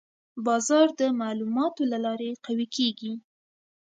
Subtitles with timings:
[0.45, 3.13] بازار د معلوماتو له لارې قوي کېږي.